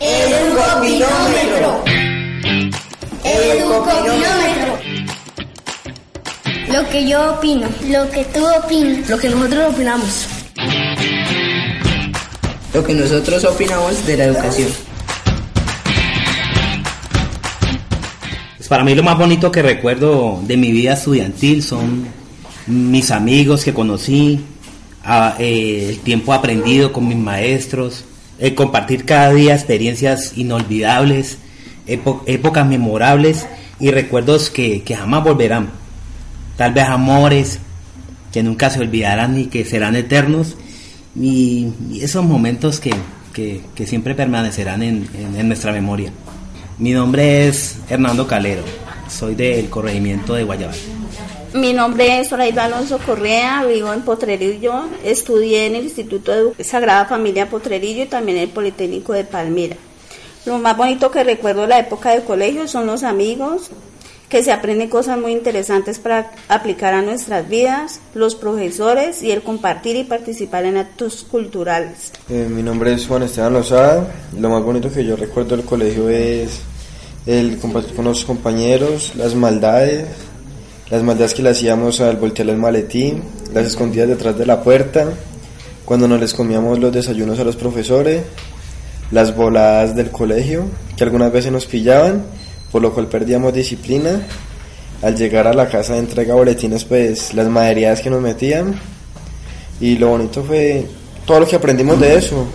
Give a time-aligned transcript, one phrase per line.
[0.00, 1.84] Educopinómetro.
[3.24, 4.78] Educopinómetro.
[6.72, 7.68] Lo que yo opino.
[7.88, 9.08] Lo que tú opinas.
[9.08, 10.26] Lo que nosotros opinamos.
[12.72, 14.68] Lo que nosotros opinamos de la educación.
[18.56, 22.06] Pues para mí lo más bonito que recuerdo de mi vida estudiantil son
[22.68, 24.44] mis amigos que conocí,
[25.02, 28.04] a, eh, el tiempo aprendido con mis maestros,
[28.38, 31.38] el compartir cada día experiencias inolvidables,
[31.86, 33.46] épo- épocas memorables
[33.80, 35.70] y recuerdos que, que jamás volverán.
[36.56, 37.58] Tal vez amores
[38.32, 40.56] que nunca se olvidarán y que serán eternos
[41.16, 42.92] y, y esos momentos que,
[43.32, 46.12] que- que siempre permanecerán en, en- en nuestra memoria.
[46.78, 48.62] Mi nombre es Hernando Calero,
[49.10, 50.76] soy del corregimiento de Guayabal.
[51.54, 57.06] Mi nombre es Zoraida Alonso Correa, vivo en Potrerillo, estudié en el Instituto de Sagrada
[57.06, 59.76] Familia Potrerillo y también en el Politécnico de Palmira.
[60.44, 63.70] Lo más bonito que recuerdo de la época de colegio son los amigos,
[64.28, 69.42] que se aprenden cosas muy interesantes para aplicar a nuestras vidas, los profesores y el
[69.42, 72.12] compartir y participar en actos culturales.
[72.28, 74.06] Eh, mi nombre es Juan Esteban Lozada.
[74.38, 76.60] Lo más bonito que yo recuerdo del colegio es
[77.24, 80.06] el compartir con los compañeros, las maldades,
[80.90, 83.22] las maldades que le hacíamos al voltear el maletín,
[83.52, 85.06] las escondidas detrás de la puerta,
[85.84, 88.22] cuando nos les comíamos los desayunos a los profesores,
[89.10, 90.66] las voladas del colegio,
[90.96, 92.24] que algunas veces nos pillaban,
[92.70, 94.20] por lo cual perdíamos disciplina.
[95.00, 98.74] Al llegar a la casa de entrega de boletines, pues las maderías que nos metían.
[99.80, 100.86] Y lo bonito fue
[101.24, 102.46] todo lo que aprendimos de eso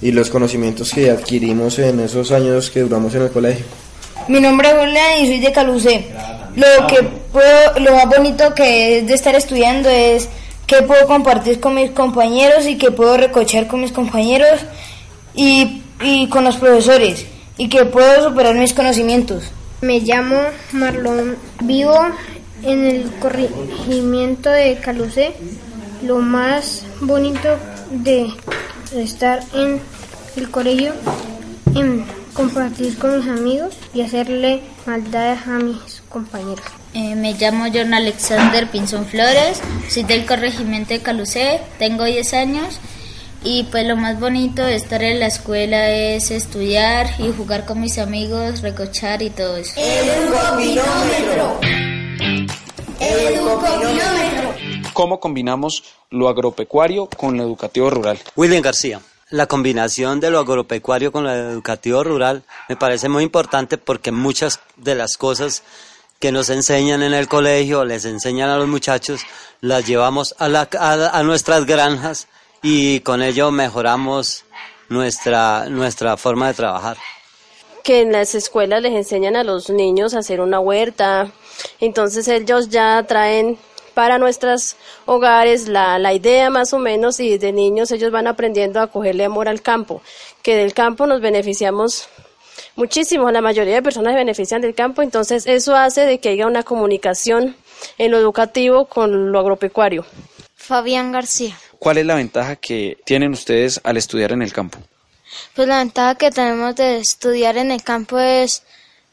[0.00, 3.64] y los conocimientos que adquirimos en esos años que duramos en el colegio.
[4.28, 6.06] Mi nombre es Julián y soy de Calucé.
[6.54, 7.23] Lo que
[7.80, 10.28] lo más bonito que es de estar estudiando es
[10.66, 14.60] que puedo compartir con mis compañeros y que puedo recochar con mis compañeros
[15.34, 19.44] y, y con los profesores y que puedo superar mis conocimientos.
[19.80, 20.36] Me llamo
[20.72, 21.94] Marlon, vivo
[22.62, 25.34] en el corregimiento de Calucé.
[26.02, 27.56] Lo más bonito
[27.90, 28.30] de
[28.94, 29.80] estar en
[30.36, 30.92] el colegio,
[31.74, 36.64] en compartir con mis amigos y hacerle maldades a mis compañeros.
[36.94, 42.78] Eh, me llamo John Alexander Pinzón Flores, soy del corregimiento de Calucé, tengo 10 años
[43.42, 47.80] y pues lo más bonito de estar en la escuela es estudiar y jugar con
[47.80, 49.74] mis amigos, recochar y todo eso.
[49.76, 51.60] Educopinómetro.
[53.00, 54.54] Educopinómetro.
[54.92, 58.20] ¿Cómo combinamos lo agropecuario con lo educativo rural?
[58.36, 59.00] William García.
[59.30, 64.60] La combinación de lo agropecuario con lo educativo rural me parece muy importante porque muchas
[64.76, 65.64] de las cosas
[66.24, 69.20] que nos enseñan en el colegio, les enseñan a los muchachos,
[69.60, 72.28] las llevamos a, la, a, nuestras granjas
[72.62, 74.46] y con ello mejoramos
[74.88, 76.96] nuestra, nuestra forma de trabajar.
[77.82, 81.30] que en las escuelas les enseñan a los niños a hacer una huerta.
[81.78, 83.58] Entonces ellos ya traen
[83.92, 88.80] para nuestros hogares la, la idea más o menos y desde niños ellos van aprendiendo
[88.80, 90.00] a cogerle amor al campo,
[90.42, 92.08] que del campo nos beneficiamos
[92.76, 96.46] muchísimo, la mayoría de personas se benefician del campo, entonces eso hace de que haya
[96.46, 97.56] una comunicación
[97.98, 100.04] en lo educativo con lo agropecuario.
[100.54, 101.56] Fabián García.
[101.78, 104.78] ¿Cuál es la ventaja que tienen ustedes al estudiar en el campo?
[105.54, 108.62] Pues la ventaja que tenemos de estudiar en el campo es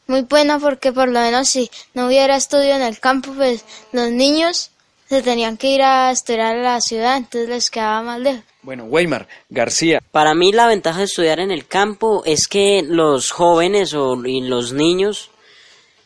[0.06, 4.10] muy buena porque por lo menos si no hubiera estudio en el campo, pues los
[4.10, 4.70] niños
[5.08, 8.44] se tenían que ir a estudiar a la ciudad, entonces les quedaba más lejos.
[8.62, 10.00] Bueno, Weimar, García.
[10.12, 14.40] Para mí la ventaja de estudiar en el campo es que los jóvenes o, y
[14.40, 15.30] los niños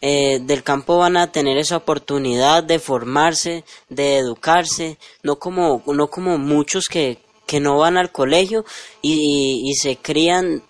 [0.00, 6.08] eh, del campo van a tener esa oportunidad de formarse, de educarse, no como, no
[6.08, 8.64] como muchos que, que no van al colegio
[9.02, 10.62] y, se crían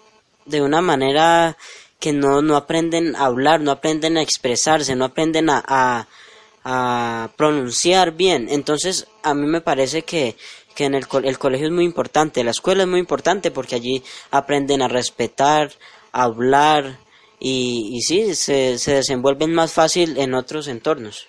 [0.44, 1.56] de una manera
[2.00, 6.08] que no, no aprenden a hablar, no aprenden a expresarse, no aprenden a, a,
[6.64, 8.48] a pronunciar bien.
[8.50, 10.36] Entonces, a mí me parece que,
[10.76, 13.74] que en el, co- el colegio es muy importante, la escuela es muy importante porque
[13.74, 15.72] allí aprenden a respetar,
[16.12, 16.98] a hablar
[17.40, 21.26] y, y sí, se, se desenvuelven más fácil en otros entornos.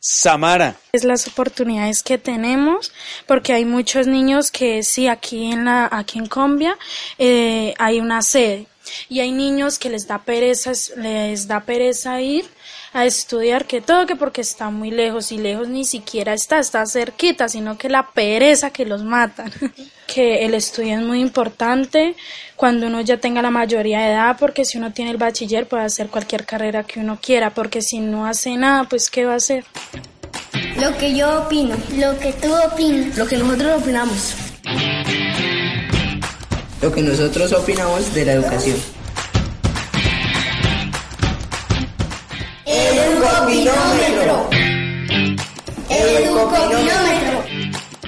[0.00, 0.76] Samara.
[0.92, 2.92] Es las oportunidades que tenemos,
[3.26, 6.78] porque hay muchos niños que sí, aquí en la, aquí en Colombia
[7.18, 8.66] eh, hay una sede
[9.08, 12.44] y hay niños que les da pereza, les da pereza ir
[12.96, 16.86] a estudiar que todo que porque está muy lejos y lejos ni siquiera está, está
[16.86, 19.52] cerquita, sino que la pereza que los matan.
[20.06, 22.16] que el estudio es muy importante
[22.54, 25.84] cuando uno ya tenga la mayoría de edad, porque si uno tiene el bachiller puede
[25.84, 29.36] hacer cualquier carrera que uno quiera, porque si no hace nada, pues ¿qué va a
[29.36, 29.66] hacer?
[30.80, 34.34] Lo que yo opino, lo que tú opinas, lo que nosotros opinamos.
[36.80, 38.76] Lo que nosotros opinamos de la educación.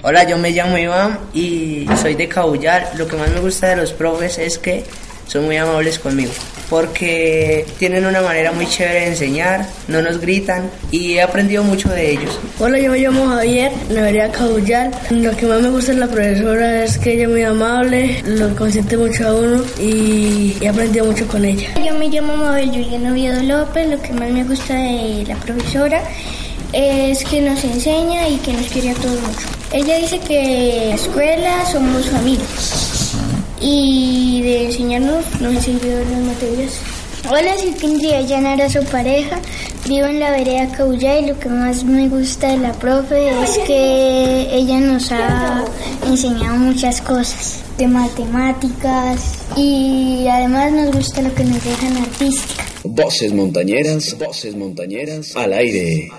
[0.03, 2.93] Hola, yo me llamo Iván y soy de Cabullar.
[2.97, 4.85] Lo que más me gusta de los profes es que
[5.27, 6.33] son muy amables conmigo
[6.71, 11.89] porque tienen una manera muy chévere de enseñar, no nos gritan y he aprendido mucho
[11.89, 12.39] de ellos.
[12.59, 14.91] Hola, yo me llamo Javier, me vería Cabullar.
[15.11, 18.55] Lo que más me gusta de la profesora es que ella es muy amable, lo
[18.55, 21.69] consiente mucho a uno y he aprendido mucho con ella.
[21.85, 26.03] Yo me llamo Mabel Juliana Oviedo López, lo que más me gusta de la profesora
[26.73, 29.19] es que nos enseña y que nos quiere a todos.
[29.73, 33.15] Ella dice que escuela somos familias
[33.61, 36.73] y de enseñarnos nos enseñó las materias.
[37.31, 39.41] Hola, soy Kindria Llanara, su pareja.
[39.87, 43.59] Vivo en la vereda Caulla y lo que más me gusta de la profe es
[43.67, 45.65] que ella nos ha
[46.07, 52.65] enseñado muchas cosas de matemáticas y además nos gusta lo que nos dejan artística.
[52.85, 56.11] Voces montañeras, voces montañeras, al aire.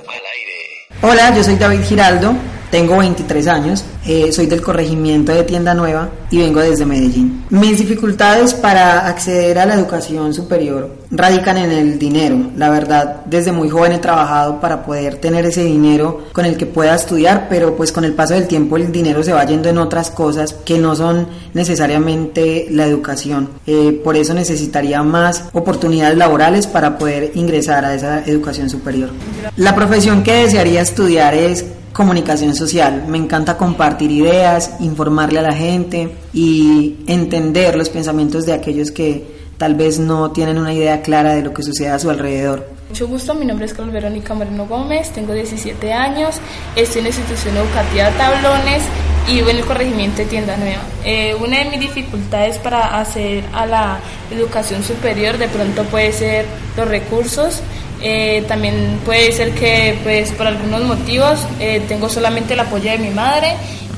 [1.02, 2.34] Hola, yo soy David Giraldo,
[2.72, 7.46] tengo 23 años, eh, soy del corregimiento de Tienda Nueva y vengo desde Medellín.
[7.50, 12.38] Mis dificultades para acceder a la educación superior radican en el dinero.
[12.56, 16.68] La verdad, desde muy joven he trabajado para poder tener ese dinero con el que
[16.68, 19.80] pueda estudiar, pero pues con el paso del tiempo el dinero se va yendo en
[19.80, 23.50] otras cosas que no son necesariamente la educación.
[23.66, 29.10] Eh, por eso necesitaría más oportunidades laborales para poder ingresar a esa educación superior.
[29.58, 33.06] La profesión que desearía estudiar es comunicación social.
[33.08, 39.40] Me encanta compartir ideas, informarle a la gente y entender los pensamientos de aquellos que
[39.58, 42.80] tal vez no tienen una idea clara de lo que sucede a su alrededor.
[42.90, 46.38] Mucho gusto, mi nombre es Carlos Verónica Moreno Gómez, tengo 17 años,
[46.76, 48.82] estoy en la institución educativa Tablones
[49.28, 50.82] y vivo en el corregimiento de Tienda Nueva.
[51.06, 54.00] Eh, una de mis dificultades para hacer a la
[54.32, 56.46] educación superior de pronto puede ser
[56.76, 57.62] los recursos.
[58.02, 62.98] Eh, también puede ser que pues por algunos motivos eh, tengo solamente el apoyo de
[62.98, 63.56] mi madre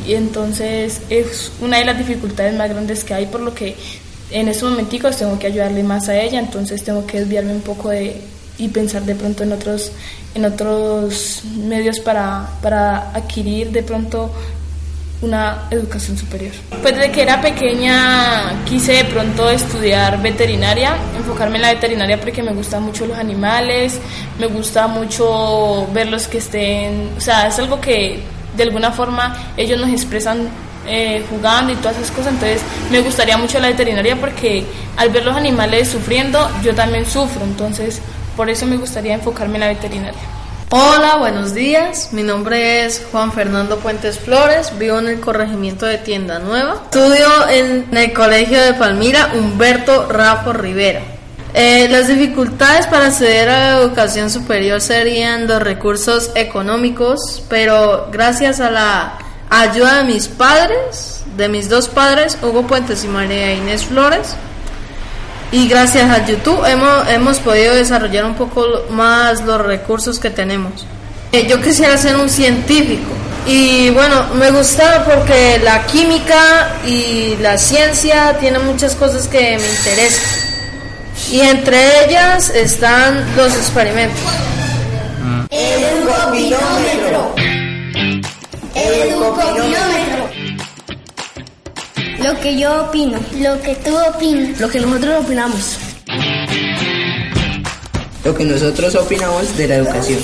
[0.08, 3.76] y entonces es una de las dificultades más grandes que hay por lo que
[4.32, 7.90] en estos momenticos tengo que ayudarle más a ella entonces tengo que desviarme un poco
[7.90, 8.20] de
[8.58, 9.92] y pensar de pronto en otros
[10.34, 14.32] en otros medios para, para adquirir de pronto
[15.22, 16.54] una educación superior.
[16.82, 22.42] Pues desde que era pequeña quise de pronto estudiar veterinaria, enfocarme en la veterinaria porque
[22.42, 24.00] me gustan mucho los animales,
[24.40, 28.20] me gusta mucho verlos que estén, o sea, es algo que
[28.56, 30.50] de alguna forma ellos nos expresan
[30.88, 34.66] eh, jugando y todas esas cosas, entonces me gustaría mucho la veterinaria porque
[34.98, 38.02] al ver los animales sufriendo yo también sufro, entonces
[38.36, 40.41] por eso me gustaría enfocarme en la veterinaria.
[40.74, 42.14] Hola, buenos días.
[42.14, 44.72] Mi nombre es Juan Fernando Puentes Flores.
[44.80, 46.84] Vivo en el corregimiento de Tienda Nueva.
[46.86, 51.02] Estudio en el colegio de Palmira Humberto Rafa Rivera.
[51.54, 58.62] Eh, las dificultades para acceder a la educación superior serían los recursos económicos, pero gracias
[58.62, 59.18] a la
[59.50, 64.38] ayuda de mis padres, de mis dos padres, Hugo Puentes y María Inés Flores,
[65.52, 70.86] y gracias a YouTube hemos, hemos podido desarrollar un poco más los recursos que tenemos.
[71.32, 73.10] Eh, yo quisiera ser un científico
[73.46, 79.70] y bueno, me gusta porque la química y la ciencia tienen muchas cosas que me
[79.70, 80.52] interesan
[81.32, 84.20] y entre ellas están los experimentos.
[85.50, 87.36] Educopinómetro.
[88.76, 89.91] Educopinómetro.
[92.24, 95.78] Lo que yo opino, lo que tú opinas, lo que nosotros opinamos.
[98.24, 100.20] Lo que nosotros opinamos de la educación.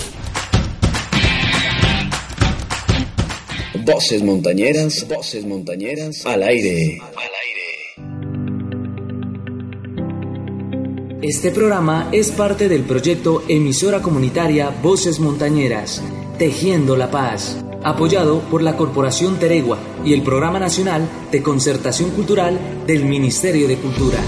[3.83, 6.99] Voces montañeras, voces montañeras, al aire.
[11.23, 16.03] Este programa es parte del proyecto emisora comunitaria Voces Montañeras,
[16.37, 22.59] Tejiendo la Paz apoyado por la Corporación Teregua y el Programa Nacional de Concertación Cultural
[22.85, 24.19] del Ministerio de Cultura.